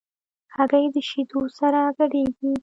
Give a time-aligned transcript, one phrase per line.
[0.55, 2.53] هګۍ د شیدو سره ګډېږي.